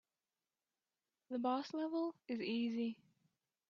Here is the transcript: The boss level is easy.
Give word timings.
The 1.29 1.37
boss 1.37 1.75
level 1.75 2.15
is 2.27 2.39
easy. 2.41 2.97